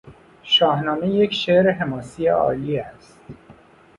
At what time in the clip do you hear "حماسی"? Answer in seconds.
1.71-2.27